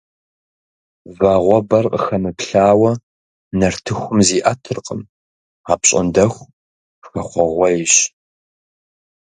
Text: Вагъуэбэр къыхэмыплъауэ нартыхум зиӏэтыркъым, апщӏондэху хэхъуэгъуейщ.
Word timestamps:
Вагъуэбэр 1.17 1.85
къыхэмыплъауэ 1.91 2.91
нартыхум 3.57 4.19
зиӏэтыркъым, 4.27 5.01
апщӏондэху 5.71 6.49
хэхъуэгъуейщ. 7.09 7.95